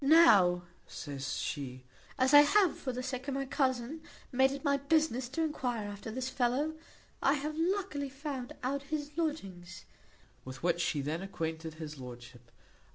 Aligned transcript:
"Now," 0.03 0.63
says 0.87 1.35
she, 1.37 1.83
"as 2.17 2.33
I 2.33 2.39
have, 2.41 2.75
for 2.75 2.91
the 2.91 3.03
sake 3.03 3.27
of 3.27 3.35
my 3.35 3.45
cousin, 3.45 4.01
made 4.31 4.51
it 4.51 4.63
my 4.63 4.77
business 4.77 5.29
to 5.29 5.43
enquire 5.43 5.87
after 5.87 6.09
this 6.09 6.27
fellow, 6.27 6.73
I 7.21 7.33
have 7.33 7.53
luckily 7.55 8.09
found 8.09 8.53
out 8.63 8.81
his 8.89 9.11
lodgings;" 9.15 9.85
with 10.43 10.63
which 10.63 10.81
she 10.81 11.01
then 11.01 11.21
acquainted 11.21 11.75
his 11.75 11.99
lordship. 11.99 12.49